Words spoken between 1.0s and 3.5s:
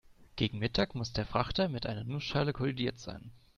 der Frachter mit einer Nussschale kollidiert sein.